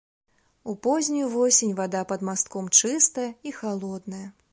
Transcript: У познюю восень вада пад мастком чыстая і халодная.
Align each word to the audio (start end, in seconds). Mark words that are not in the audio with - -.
У 0.71 0.73
познюю 0.85 1.27
восень 1.33 1.75
вада 1.79 2.01
пад 2.13 2.25
мастком 2.29 2.71
чыстая 2.79 3.27
і 3.51 3.55
халодная. 3.59 4.27